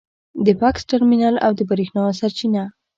د 0.45 0.47
بکس 0.59 0.81
ترمینل 0.91 1.35
او 1.45 1.51
د 1.57 1.59
برېښنا 1.69 2.03
سرچینه 2.19 2.63